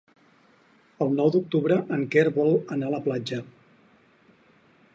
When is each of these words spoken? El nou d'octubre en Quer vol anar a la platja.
El 1.05 1.11
nou 1.17 1.27
d'octubre 1.35 1.77
en 1.97 2.05
Quer 2.15 2.23
vol 2.39 2.57
anar 2.77 2.87
a 2.89 2.95
la 2.97 3.03
platja. 3.09 3.43